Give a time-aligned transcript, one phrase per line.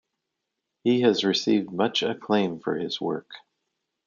[0.83, 3.29] He has received much acclaim for his work.